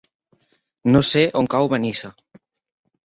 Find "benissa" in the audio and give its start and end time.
1.75-2.11